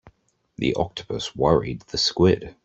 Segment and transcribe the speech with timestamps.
[0.55, 2.55] The octopus worried the squid.